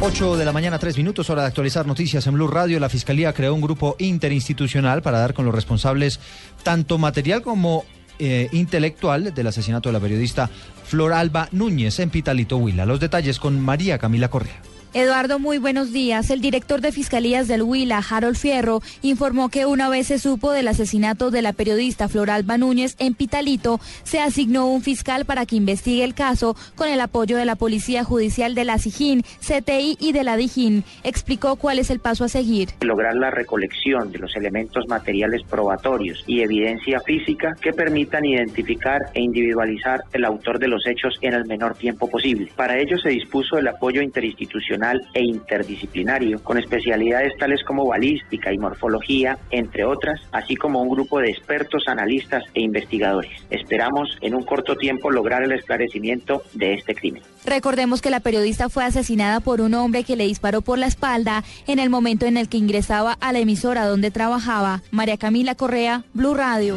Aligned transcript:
8 0.00 0.36
de 0.36 0.44
la 0.44 0.52
mañana, 0.52 0.78
3 0.78 0.96
minutos, 0.96 1.28
hora 1.28 1.42
de 1.42 1.48
actualizar 1.48 1.84
noticias 1.84 2.24
en 2.28 2.34
Blue 2.34 2.46
Radio. 2.46 2.78
La 2.78 2.88
Fiscalía 2.88 3.32
creó 3.32 3.52
un 3.52 3.60
grupo 3.60 3.96
interinstitucional 3.98 5.02
para 5.02 5.18
dar 5.18 5.34
con 5.34 5.44
los 5.44 5.52
responsables 5.52 6.20
tanto 6.62 6.98
material 6.98 7.42
como 7.42 7.84
eh, 8.20 8.48
intelectual 8.52 9.34
del 9.34 9.48
asesinato 9.48 9.88
de 9.88 9.94
la 9.94 10.00
periodista 10.00 10.48
Flor 10.84 11.12
Alba 11.12 11.48
Núñez 11.50 11.98
en 11.98 12.10
Pitalito 12.10 12.58
Huila. 12.58 12.86
Los 12.86 13.00
detalles 13.00 13.40
con 13.40 13.60
María 13.60 13.98
Camila 13.98 14.28
Correa. 14.28 14.62
Eduardo, 14.94 15.38
muy 15.38 15.58
buenos 15.58 15.92
días. 15.92 16.30
El 16.30 16.40
director 16.40 16.80
de 16.80 16.92
Fiscalías 16.92 17.46
del 17.46 17.62
Huila, 17.62 18.02
Harold 18.08 18.36
Fierro, 18.36 18.80
informó 19.02 19.50
que 19.50 19.66
una 19.66 19.90
vez 19.90 20.06
se 20.06 20.18
supo 20.18 20.50
del 20.50 20.66
asesinato 20.66 21.30
de 21.30 21.42
la 21.42 21.52
periodista 21.52 22.08
Floralba 22.08 22.56
Núñez 22.56 22.96
en 22.98 23.12
Pitalito, 23.12 23.80
se 24.02 24.18
asignó 24.18 24.66
un 24.66 24.80
fiscal 24.80 25.26
para 25.26 25.44
que 25.44 25.56
investigue 25.56 26.04
el 26.04 26.14
caso 26.14 26.56
con 26.74 26.88
el 26.88 27.02
apoyo 27.02 27.36
de 27.36 27.44
la 27.44 27.54
Policía 27.54 28.02
Judicial 28.02 28.54
de 28.54 28.64
la 28.64 28.78
SIJIN, 28.78 29.24
CTI 29.40 29.98
y 30.00 30.12
de 30.12 30.24
la 30.24 30.38
DIJIN. 30.38 30.84
Explicó 31.04 31.56
cuál 31.56 31.78
es 31.78 31.90
el 31.90 32.00
paso 32.00 32.24
a 32.24 32.28
seguir. 32.28 32.70
Lograr 32.80 33.14
la 33.14 33.30
recolección 33.30 34.10
de 34.10 34.20
los 34.20 34.34
elementos 34.36 34.88
materiales 34.88 35.42
probatorios 35.50 36.24
y 36.26 36.40
evidencia 36.40 37.00
física 37.00 37.54
que 37.60 37.74
permitan 37.74 38.24
identificar 38.24 39.02
e 39.12 39.20
individualizar 39.20 40.00
el 40.14 40.24
autor 40.24 40.58
de 40.58 40.68
los 40.68 40.86
hechos 40.86 41.18
en 41.20 41.34
el 41.34 41.44
menor 41.44 41.74
tiempo 41.74 42.08
posible. 42.08 42.50
Para 42.56 42.78
ello 42.78 42.96
se 42.96 43.10
dispuso 43.10 43.58
el 43.58 43.68
apoyo 43.68 44.00
interinstitucional 44.00 44.77
e 45.14 45.22
interdisciplinario, 45.22 46.42
con 46.42 46.58
especialidades 46.58 47.36
tales 47.38 47.62
como 47.64 47.86
balística 47.86 48.52
y 48.52 48.58
morfología, 48.58 49.38
entre 49.50 49.84
otras, 49.84 50.20
así 50.32 50.56
como 50.56 50.82
un 50.82 50.90
grupo 50.90 51.20
de 51.20 51.30
expertos, 51.30 51.84
analistas 51.86 52.42
e 52.54 52.60
investigadores. 52.60 53.30
Esperamos 53.50 54.16
en 54.20 54.34
un 54.34 54.44
corto 54.44 54.76
tiempo 54.76 55.10
lograr 55.10 55.42
el 55.42 55.52
esclarecimiento 55.52 56.42
de 56.54 56.74
este 56.74 56.94
crimen. 56.94 57.22
Recordemos 57.44 58.02
que 58.02 58.10
la 58.10 58.20
periodista 58.20 58.68
fue 58.68 58.84
asesinada 58.84 59.40
por 59.40 59.60
un 59.60 59.74
hombre 59.74 60.04
que 60.04 60.16
le 60.16 60.26
disparó 60.26 60.62
por 60.62 60.78
la 60.78 60.86
espalda 60.86 61.44
en 61.66 61.78
el 61.78 61.90
momento 61.90 62.26
en 62.26 62.36
el 62.36 62.48
que 62.48 62.58
ingresaba 62.58 63.16
a 63.20 63.32
la 63.32 63.38
emisora 63.38 63.86
donde 63.86 64.10
trabajaba. 64.10 64.82
María 64.90 65.16
Camila 65.16 65.54
Correa, 65.54 66.04
Blue 66.12 66.34
Radio. 66.34 66.76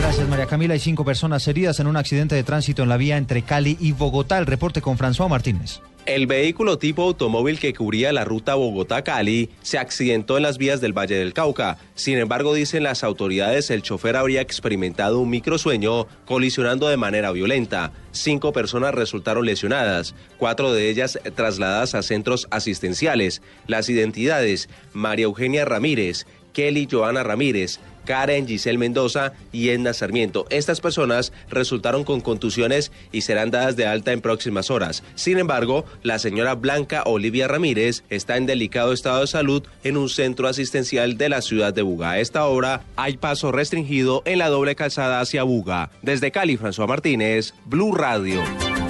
Gracias, 0.00 0.28
María 0.28 0.46
Camila. 0.46 0.74
Hay 0.74 0.80
cinco 0.80 1.04
personas 1.04 1.48
heridas 1.48 1.80
en 1.80 1.86
un 1.86 1.96
accidente 1.96 2.34
de 2.34 2.44
tránsito 2.44 2.82
en 2.82 2.90
la 2.90 2.96
vía 2.96 3.16
entre 3.16 3.42
Cali 3.42 3.76
y 3.80 3.92
Bogotá. 3.92 4.38
El 4.38 4.46
reporte 4.46 4.82
con 4.82 4.98
François 4.98 5.28
Martínez. 5.28 5.80
El 6.06 6.26
vehículo 6.26 6.76
tipo 6.76 7.02
automóvil 7.04 7.58
que 7.58 7.72
cubría 7.72 8.12
la 8.12 8.24
ruta 8.24 8.56
Bogotá-Cali 8.56 9.48
se 9.62 9.78
accidentó 9.78 10.36
en 10.36 10.42
las 10.42 10.58
vías 10.58 10.82
del 10.82 10.92
Valle 10.92 11.16
del 11.16 11.32
Cauca. 11.32 11.78
Sin 11.94 12.18
embargo, 12.18 12.52
dicen 12.52 12.82
las 12.82 13.02
autoridades, 13.02 13.70
el 13.70 13.80
chofer 13.80 14.14
habría 14.16 14.42
experimentado 14.42 15.18
un 15.18 15.30
microsueño 15.30 16.06
colisionando 16.26 16.88
de 16.88 16.98
manera 16.98 17.32
violenta. 17.32 17.90
Cinco 18.12 18.52
personas 18.52 18.94
resultaron 18.94 19.46
lesionadas, 19.46 20.14
cuatro 20.36 20.74
de 20.74 20.90
ellas 20.90 21.18
trasladadas 21.36 21.94
a 21.94 22.02
centros 22.02 22.48
asistenciales. 22.50 23.40
Las 23.66 23.88
identidades, 23.88 24.68
María 24.92 25.24
Eugenia 25.24 25.64
Ramírez, 25.64 26.26
Kelly 26.54 26.88
Joana 26.90 27.22
Ramírez, 27.22 27.80
Karen 28.06 28.46
Giselle 28.46 28.78
Mendoza 28.78 29.32
y 29.52 29.68
Edna 29.70 29.92
Sarmiento. 29.92 30.46
Estas 30.50 30.80
personas 30.80 31.32
resultaron 31.50 32.04
con 32.04 32.20
contusiones 32.20 32.92
y 33.12 33.22
serán 33.22 33.50
dadas 33.50 33.76
de 33.76 33.86
alta 33.86 34.12
en 34.12 34.20
próximas 34.20 34.70
horas. 34.70 35.02
Sin 35.14 35.38
embargo, 35.38 35.84
la 36.02 36.18
señora 36.18 36.54
Blanca 36.54 37.02
Olivia 37.04 37.48
Ramírez 37.48 38.04
está 38.08 38.36
en 38.36 38.46
delicado 38.46 38.92
estado 38.92 39.20
de 39.20 39.26
salud 39.26 39.62
en 39.82 39.96
un 39.96 40.08
centro 40.08 40.48
asistencial 40.48 41.18
de 41.18 41.28
la 41.28 41.42
ciudad 41.42 41.74
de 41.74 41.82
Buga. 41.82 42.12
A 42.12 42.20
esta 42.20 42.46
hora 42.46 42.82
hay 42.96 43.16
paso 43.16 43.52
restringido 43.52 44.22
en 44.24 44.38
la 44.38 44.48
doble 44.48 44.76
calzada 44.76 45.20
hacia 45.20 45.42
Buga. 45.42 45.90
Desde 46.02 46.30
Cali, 46.30 46.56
François 46.56 46.88
Martínez, 46.88 47.54
Blue 47.66 47.94
Radio. 47.94 48.42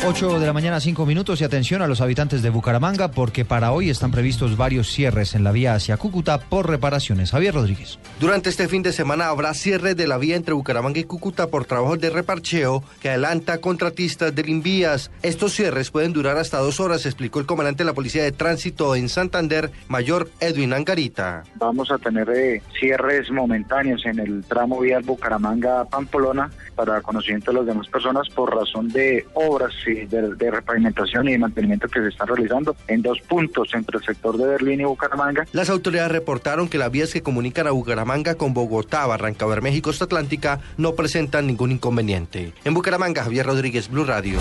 8 0.06 0.38
de 0.38 0.47
la 0.47 0.52
mañana, 0.52 0.80
5 0.80 1.06
minutos 1.06 1.41
y 1.41 1.44
atención 1.44 1.80
a 1.80 1.86
los 1.86 2.02
habitantes 2.02 2.42
de 2.42 2.50
Bucaramanga 2.50 3.10
porque 3.10 3.47
para 3.47 3.72
hoy 3.72 3.88
están 3.88 4.10
previstos 4.10 4.55
varios 4.55 4.88
cierres 4.88 5.34
en 5.34 5.44
la 5.44 5.50
vía 5.50 5.72
hacia 5.74 5.97
Cúcuta 5.97 6.38
por 6.38 6.69
reparaciones. 6.69 7.30
Javier 7.30 7.55
Rodríguez. 7.55 7.98
Durante 8.20 8.50
este 8.50 8.69
fin 8.69 8.82
de 8.82 8.92
semana 8.92 9.28
habrá 9.28 9.55
cierre 9.55 9.94
de 9.94 10.06
la 10.06 10.19
vía 10.19 10.36
entre 10.36 10.52
Bucaramanga 10.52 11.00
y 11.00 11.04
Cúcuta 11.04 11.47
por 11.47 11.64
trabajos 11.64 12.00
de 12.00 12.10
reparcheo 12.10 12.84
que 13.00 13.09
adelanta 13.09 13.62
contratistas 13.62 14.34
del 14.34 14.50
Invías. 14.50 15.10
Estos 15.22 15.54
cierres 15.54 15.91
pueden 15.91 16.12
durar 16.12 16.37
hasta 16.37 16.59
dos 16.59 16.81
horas, 16.81 17.06
explicó 17.06 17.41
el 17.41 17.47
comandante 17.47 17.82
de 17.82 17.87
la 17.87 17.94
Policía 17.94 18.25
de 18.25 18.32
Tránsito 18.32 18.94
en 18.97 19.09
Santander, 19.09 19.70
Mayor 19.88 20.28
Edwin 20.38 20.75
Angarita. 20.75 21.44
Vamos 21.54 21.91
a 21.91 21.97
tener 21.97 22.28
eh, 22.28 22.60
cierres 22.78 23.31
momentáneos 23.31 24.04
en 24.04 24.19
el 24.19 24.44
tramo 24.44 24.81
vial 24.81 25.03
Bucaramanga-Pamplona 25.03 26.50
para 26.75 27.00
conocimiento 27.00 27.53
de 27.53 27.59
las 27.59 27.66
demás 27.66 27.88
personas 27.88 28.28
por 28.28 28.54
razón 28.54 28.88
de 28.88 29.25
obras 29.32 29.72
de, 29.94 30.34
de, 30.34 30.50
repavimentación 30.50 31.28
y 31.28 31.32
de 31.32 31.38
mantenimiento 31.38 31.88
que 31.88 32.00
se 32.00 32.09
están 32.09 32.28
realizando 32.28 32.77
en 32.88 33.03
dos 33.03 33.21
puntos 33.21 33.69
entre 33.75 33.99
el 33.99 34.05
sector 34.05 34.37
de 34.37 34.47
Berlín 34.47 34.81
y 34.81 34.84
Bucaramanga. 34.84 35.47
Las 35.53 35.71
autoridades 35.71 36.12
reportaron 36.12 36.69
que 36.69 36.78
las 36.78 36.91
vías 36.91 37.12
que 37.12 37.22
comunican 37.22 37.66
a 37.66 37.71
Bucaramanga 37.71 38.34
con 38.34 38.55
Bogotá, 38.55 39.06
Barranca 39.06 39.47
Bermeja 39.47 39.77
y 39.77 39.82
Costa 39.82 40.05
Atlántica 40.05 40.60
no 40.77 40.94
presentan 40.94 41.47
ningún 41.47 41.72
inconveniente. 41.72 42.53
En 42.65 42.75
Bucaramanga, 42.75 43.25
Javier 43.25 43.47
Rodríguez, 43.47 43.88
Blue 43.88 44.05
Radio. 44.05 44.38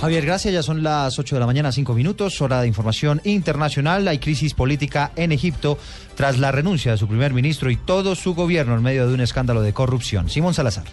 Javier, 0.00 0.24
gracias. 0.24 0.54
Ya 0.54 0.62
son 0.62 0.84
las 0.84 1.18
8 1.18 1.36
de 1.36 1.40
la 1.40 1.46
mañana, 1.46 1.72
5 1.72 1.92
minutos, 1.94 2.40
hora 2.40 2.60
de 2.60 2.68
información 2.68 3.20
internacional. 3.24 4.06
Hay 4.06 4.18
crisis 4.18 4.54
política 4.54 5.10
en 5.16 5.32
Egipto 5.32 5.76
tras 6.14 6.38
la 6.38 6.52
renuncia 6.52 6.92
de 6.92 6.98
su 6.98 7.08
primer 7.08 7.32
ministro 7.32 7.70
y 7.70 7.76
todo 7.76 8.14
su 8.14 8.34
gobierno 8.34 8.76
en 8.76 8.82
medio 8.82 9.08
de 9.08 9.14
un 9.14 9.20
escándalo 9.20 9.60
de 9.60 9.72
corrupción. 9.72 10.30
Simón 10.30 10.54
Salazar. 10.54 10.84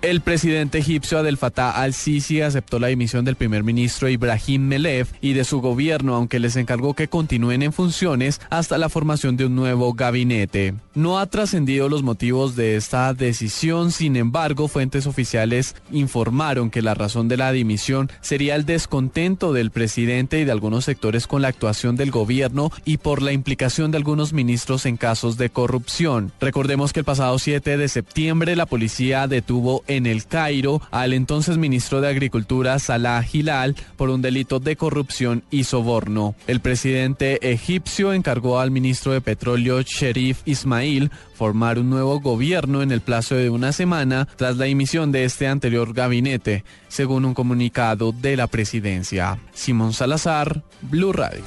El 0.00 0.20
presidente 0.20 0.78
egipcio 0.78 1.18
Abdel 1.18 1.38
Fattah 1.38 1.72
al-Sisi 1.72 2.40
aceptó 2.40 2.78
la 2.78 2.86
dimisión 2.86 3.24
del 3.24 3.34
primer 3.34 3.64
ministro 3.64 4.08
Ibrahim 4.08 4.68
Melev 4.68 5.08
y 5.20 5.32
de 5.32 5.42
su 5.42 5.60
gobierno, 5.60 6.14
aunque 6.14 6.38
les 6.38 6.54
encargó 6.54 6.94
que 6.94 7.08
continúen 7.08 7.62
en 7.62 7.72
funciones 7.72 8.40
hasta 8.48 8.78
la 8.78 8.90
formación 8.90 9.36
de 9.36 9.46
un 9.46 9.56
nuevo 9.56 9.94
gabinete. 9.94 10.74
No 10.94 11.18
ha 11.18 11.26
trascendido 11.26 11.88
los 11.88 12.04
motivos 12.04 12.54
de 12.54 12.76
esta 12.76 13.12
decisión, 13.12 13.90
sin 13.90 14.14
embargo, 14.14 14.68
fuentes 14.68 15.08
oficiales 15.08 15.74
informaron 15.90 16.70
que 16.70 16.80
la 16.80 16.94
razón 16.94 17.26
de 17.26 17.36
la 17.36 17.50
dimisión 17.50 18.08
sería 18.20 18.54
el 18.54 18.66
descontento 18.66 19.52
del 19.52 19.72
presidente 19.72 20.38
y 20.38 20.44
de 20.44 20.52
algunos 20.52 20.84
sectores 20.84 21.26
con 21.26 21.42
la 21.42 21.48
actuación 21.48 21.96
del 21.96 22.12
gobierno 22.12 22.70
y 22.84 22.98
por 22.98 23.20
la 23.20 23.32
implicación 23.32 23.90
de 23.90 23.96
algunos 23.96 24.32
ministros 24.32 24.86
en 24.86 24.96
casos 24.96 25.38
de 25.38 25.50
corrupción. 25.50 26.30
Recordemos 26.40 26.92
que 26.92 27.00
el 27.00 27.04
pasado 27.04 27.36
7 27.40 27.76
de 27.76 27.88
septiembre 27.88 28.54
la 28.54 28.66
policía 28.66 29.26
detuvo 29.26 29.82
en 29.88 30.06
el 30.06 30.26
Cairo 30.26 30.80
al 30.90 31.12
entonces 31.12 31.58
ministro 31.58 32.00
de 32.00 32.08
Agricultura 32.08 32.78
Salah 32.78 33.24
Hilal 33.30 33.74
por 33.96 34.10
un 34.10 34.22
delito 34.22 34.60
de 34.60 34.76
corrupción 34.76 35.42
y 35.50 35.64
soborno. 35.64 36.34
El 36.46 36.60
presidente 36.60 37.50
egipcio 37.50 38.12
encargó 38.12 38.60
al 38.60 38.70
ministro 38.70 39.12
de 39.12 39.20
Petróleo 39.20 39.82
Sherif 39.82 40.42
Ismail 40.44 41.10
formar 41.34 41.78
un 41.78 41.90
nuevo 41.90 42.20
gobierno 42.20 42.82
en 42.82 42.92
el 42.92 43.00
plazo 43.00 43.34
de 43.34 43.50
una 43.50 43.72
semana 43.72 44.28
tras 44.36 44.56
la 44.56 44.66
dimisión 44.66 45.12
de 45.12 45.24
este 45.24 45.46
anterior 45.46 45.92
gabinete, 45.92 46.64
según 46.88 47.24
un 47.24 47.34
comunicado 47.34 48.12
de 48.12 48.36
la 48.36 48.46
presidencia. 48.46 49.38
Simón 49.52 49.92
Salazar, 49.92 50.62
Blue 50.82 51.12
Radio. 51.12 51.42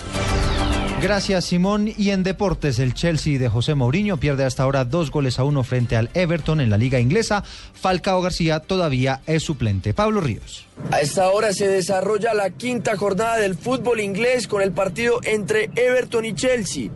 Gracias, 1.01 1.45
Simón. 1.45 1.91
Y 1.97 2.11
en 2.11 2.21
deportes, 2.21 2.77
el 2.77 2.93
Chelsea 2.93 3.39
de 3.39 3.49
José 3.49 3.73
Mourinho 3.73 4.17
pierde 4.17 4.43
hasta 4.43 4.61
ahora 4.61 4.85
dos 4.85 5.09
goles 5.09 5.39
a 5.39 5.43
uno 5.43 5.63
frente 5.63 5.95
al 5.95 6.11
Everton 6.13 6.61
en 6.61 6.69
la 6.69 6.77
Liga 6.77 6.99
Inglesa. 6.99 7.43
Falcao 7.73 8.21
García 8.21 8.59
todavía 8.59 9.21
es 9.25 9.41
suplente. 9.41 9.95
Pablo 9.95 10.21
Ríos. 10.21 10.67
A 10.91 11.01
esta 11.01 11.27
hora 11.31 11.53
se 11.53 11.67
desarrolla 11.67 12.35
la 12.35 12.51
quinta 12.51 12.95
jornada 12.97 13.37
del 13.37 13.55
fútbol 13.55 13.99
inglés 13.99 14.47
con 14.47 14.61
el 14.61 14.73
partido 14.73 15.19
entre 15.23 15.71
Everton 15.75 16.23
y 16.23 16.35
Chelsea. 16.35 16.91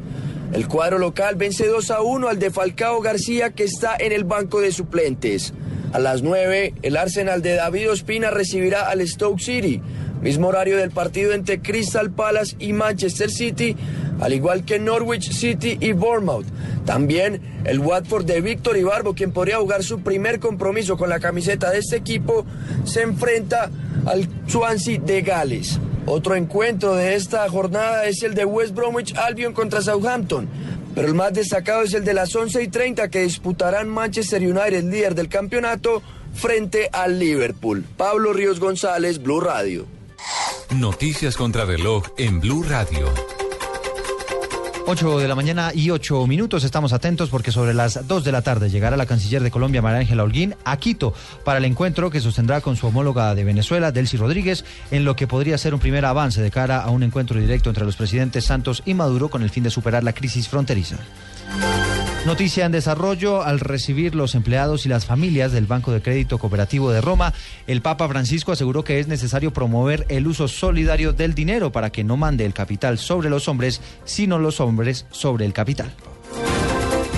El 0.54 0.68
cuadro 0.68 1.00
local 1.00 1.36
vence 1.36 1.66
2 1.66 1.90
a 1.90 2.02
1 2.02 2.28
al 2.28 2.38
de 2.38 2.52
Falcao 2.52 3.02
García 3.02 3.54
que 3.54 3.64
está 3.64 3.96
en 4.00 4.12
el 4.12 4.24
banco 4.24 4.62
de 4.62 4.72
suplentes. 4.72 5.52
A 5.94 6.00
las 6.00 6.22
9, 6.22 6.76
el 6.82 6.98
Arsenal 6.98 7.42
de 7.42 7.56
David 7.56 7.90
Ospina 7.90 8.30
recibirá 8.30 8.90
al 8.90 9.06
Stoke 9.08 9.42
City. 9.42 9.82
Mismo 10.26 10.48
horario 10.48 10.78
del 10.78 10.90
partido 10.90 11.34
entre 11.34 11.62
Crystal 11.62 12.10
Palace 12.10 12.56
y 12.58 12.74
Manchester 12.74 13.30
City, 13.30 13.76
al 14.20 14.34
igual 14.34 14.66
que 14.66 14.80
Norwich 14.80 15.32
City 15.32 15.78
y 15.80 15.92
Bournemouth. 15.92 16.48
También 16.84 17.62
el 17.64 17.78
Watford 17.78 18.26
de 18.26 18.42
Víctor 18.42 18.76
Ibarbo, 18.76 19.14
quien 19.14 19.32
podría 19.32 19.60
jugar 19.60 19.84
su 19.84 20.00
primer 20.00 20.40
compromiso 20.40 20.98
con 20.98 21.10
la 21.10 21.20
camiseta 21.20 21.70
de 21.70 21.78
este 21.78 21.98
equipo, 21.98 22.44
se 22.86 23.04
enfrenta 23.04 23.70
al 24.08 24.28
Swansea 24.48 25.00
de 25.00 25.22
Gales. 25.22 25.80
Otro 26.08 26.34
encuentro 26.34 26.96
de 26.96 27.14
esta 27.14 27.48
jornada 27.48 28.06
es 28.06 28.24
el 28.24 28.34
de 28.34 28.46
West 28.46 28.74
Bromwich 28.74 29.16
Albion 29.16 29.54
contra 29.54 29.84
Southampton. 29.84 30.50
Pero 30.96 31.08
el 31.08 31.14
más 31.14 31.34
destacado 31.34 31.84
es 31.84 31.94
el 31.94 32.04
de 32.04 32.16
las 32.16 32.36
11 32.36 32.64
y 32.64 32.68
30 32.70 33.10
que 33.10 33.22
disputarán 33.22 33.88
Manchester 33.90 34.42
United, 34.42 34.86
líder 34.86 35.14
del 35.14 35.30
campeonato, 35.30 36.02
frente 36.34 36.90
al 36.92 37.20
Liverpool. 37.20 37.86
Pablo 37.96 38.34
Ríos 38.34 38.60
González, 38.60 39.22
Blue 39.22 39.40
Radio. 39.40 39.86
Noticias 40.72 41.38
contra 41.38 41.64
reloj 41.64 42.04
en 42.18 42.40
Blue 42.40 42.64
Radio. 42.64 43.14
8 44.88 45.20
de 45.20 45.28
la 45.28 45.36
mañana 45.36 45.72
y 45.74 45.90
8 45.90 46.28
minutos. 46.28 46.64
Estamos 46.64 46.92
atentos 46.92 47.30
porque 47.30 47.52
sobre 47.52 47.74
las 47.74 48.08
2 48.08 48.24
de 48.24 48.32
la 48.32 48.42
tarde 48.42 48.70
llegará 48.70 48.98
la 48.98 49.06
canciller 49.06 49.42
de 49.42 49.52
Colombia, 49.52 49.82
María 49.82 50.00
Ángela 50.00 50.24
Holguín, 50.24 50.56
a 50.64 50.78
Quito 50.78 51.14
para 51.44 51.60
el 51.60 51.66
encuentro 51.66 52.10
que 52.10 52.20
sostendrá 52.20 52.62
con 52.62 52.76
su 52.76 52.88
homóloga 52.88 53.34
de 53.36 53.44
Venezuela, 53.44 53.92
Delcy 53.92 54.18
Rodríguez, 54.18 54.66
en 54.92 55.06
lo 55.06 55.16
que 55.16 55.28
podría 55.28 55.58
ser 55.58 55.74
un 55.74 55.80
primer 55.80 56.06
avance 56.06 56.42
de 56.42 56.52
cara 56.52 56.82
a 56.82 56.90
un 56.90 57.04
encuentro 57.04 57.40
directo 57.40 57.70
entre 57.70 57.86
los 57.86 57.96
presidentes 57.96 58.46
Santos 58.46 58.84
y 58.86 58.94
Maduro 58.94 59.30
con 59.30 59.44
el 59.44 59.50
fin 59.50 59.64
de 59.64 59.72
superar 59.72 60.04
la 60.04 60.14
crisis 60.14 60.50
fronteriza. 60.50 60.98
Noticia 62.26 62.66
en 62.66 62.72
desarrollo, 62.72 63.44
al 63.44 63.60
recibir 63.60 64.16
los 64.16 64.34
empleados 64.34 64.88
y 64.88 64.90
las 64.90 65.06
familias 65.06 65.52
del 65.52 65.68
Banco 65.68 65.92
de 65.92 66.02
Crédito 66.02 66.40
Cooperativo 66.40 66.90
de 66.90 67.00
Roma, 67.00 67.36
el 67.68 67.84
Papa 67.84 68.08
Francisco 68.08 68.52
aseguró 68.52 68.84
que 68.84 69.00
es 69.00 69.08
necesario 69.08 69.54
promover 69.54 70.08
el 70.10 70.26
uso 70.26 70.48
solidario 70.48 71.14
del 71.14 71.36
dinero 71.36 71.72
para 71.72 71.92
que 71.92 72.04
no 72.04 72.18
mande 72.18 72.44
el 72.44 72.56
capital 72.56 72.98
sobre 72.98 73.30
los 73.30 73.48
hombres, 73.48 73.80
sino 74.06 74.40
los 74.40 74.60
hombres 74.60 75.06
sobre 75.12 75.46
el 75.46 75.54
capital. 75.54 75.94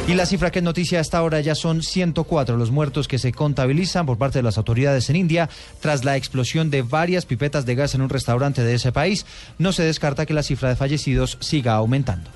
Y 0.10 0.14
la 0.14 0.26
cifra 0.26 0.52
que 0.52 0.60
es 0.60 0.64
noticia 0.64 1.00
hasta 1.00 1.20
ahora 1.20 1.40
ya 1.40 1.56
son 1.56 1.84
104 1.84 2.58
los 2.58 2.72
muertos 2.72 3.08
que 3.08 3.18
se 3.18 3.32
contabilizan 3.32 4.06
por 4.06 4.18
parte 4.18 4.40
de 4.40 4.44
las 4.44 4.58
autoridades 4.58 5.10
en 5.10 5.16
India 5.16 5.50
tras 5.80 6.04
la 6.04 6.18
explosión 6.18 6.70
de 6.70 6.82
varias 6.82 7.26
pipetas 7.26 7.66
de 7.66 7.76
gas 7.76 7.96
en 7.96 8.02
un 8.02 8.10
restaurante 8.10 8.62
de 8.62 8.76
ese 8.76 8.92
país. 8.92 9.26
No 9.58 9.72
se 9.72 9.84
descarta 9.84 10.26
que 10.26 10.34
la 10.34 10.44
cifra 10.44 10.68
de 10.68 10.76
fallecidos 10.76 11.38
siga 11.40 11.76
aumentando. 11.76 12.30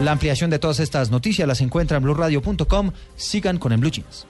La 0.00 0.12
ampliación 0.12 0.50
de 0.50 0.58
todas 0.58 0.78
estas 0.80 1.10
noticias 1.10 1.48
las 1.48 1.62
encuentra 1.62 1.96
en 1.96 2.02
blueradio.com. 2.02 2.92
Sigan 3.16 3.58
con 3.58 3.72
el 3.72 3.78
Blue 3.78 3.90
Jeans. 3.90 4.26